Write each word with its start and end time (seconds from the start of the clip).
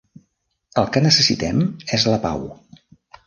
El 0.83 0.87
que 0.95 1.03
necessitem 1.07 1.61
és 1.99 2.07
la 2.13 2.17
pau. 2.27 2.43